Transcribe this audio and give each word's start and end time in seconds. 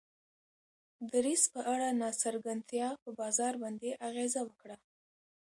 دریځ 1.11 1.43
په 1.53 1.61
اړه 1.73 1.87
ناڅرګندتیا 2.01 2.87
په 3.03 3.09
بازار 3.19 3.53
باندې 3.63 3.89
اغیزه 4.07 4.41
وکړه. 4.45 4.77